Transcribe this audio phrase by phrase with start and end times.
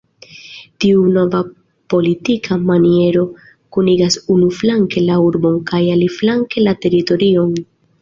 [0.85, 1.41] Tiu nova
[1.95, 3.27] politika maniero,
[3.77, 7.59] kunigas unuflanke la urbon kaj aliflanke la teritorion.